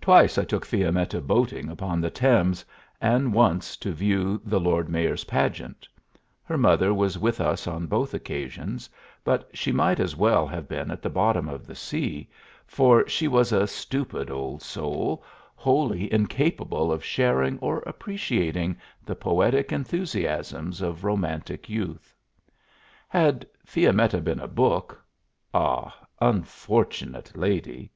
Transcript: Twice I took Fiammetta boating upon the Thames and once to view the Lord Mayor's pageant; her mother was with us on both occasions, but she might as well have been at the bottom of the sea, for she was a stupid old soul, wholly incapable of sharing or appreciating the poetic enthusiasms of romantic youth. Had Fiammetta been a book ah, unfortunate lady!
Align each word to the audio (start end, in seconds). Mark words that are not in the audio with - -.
Twice 0.00 0.38
I 0.38 0.44
took 0.44 0.64
Fiammetta 0.64 1.20
boating 1.20 1.68
upon 1.70 2.00
the 2.00 2.08
Thames 2.08 2.64
and 3.00 3.34
once 3.34 3.76
to 3.78 3.90
view 3.90 4.40
the 4.44 4.60
Lord 4.60 4.88
Mayor's 4.88 5.24
pageant; 5.24 5.88
her 6.44 6.56
mother 6.56 6.94
was 6.94 7.18
with 7.18 7.40
us 7.40 7.66
on 7.66 7.88
both 7.88 8.14
occasions, 8.14 8.88
but 9.24 9.50
she 9.52 9.72
might 9.72 9.98
as 9.98 10.14
well 10.14 10.46
have 10.46 10.68
been 10.68 10.92
at 10.92 11.02
the 11.02 11.10
bottom 11.10 11.48
of 11.48 11.66
the 11.66 11.74
sea, 11.74 12.30
for 12.64 13.08
she 13.08 13.26
was 13.26 13.50
a 13.50 13.66
stupid 13.66 14.30
old 14.30 14.62
soul, 14.62 15.24
wholly 15.56 16.12
incapable 16.12 16.92
of 16.92 17.04
sharing 17.04 17.58
or 17.58 17.78
appreciating 17.80 18.76
the 19.04 19.16
poetic 19.16 19.72
enthusiasms 19.72 20.80
of 20.80 21.02
romantic 21.02 21.68
youth. 21.68 22.14
Had 23.08 23.44
Fiammetta 23.66 24.20
been 24.22 24.38
a 24.38 24.46
book 24.46 25.04
ah, 25.52 25.92
unfortunate 26.20 27.36
lady! 27.36 27.90